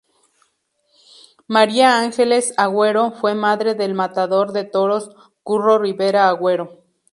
[1.47, 5.11] María Ángeles Agüero fue madre del matador de toros
[5.43, 6.83] Curro Rivera Agüero.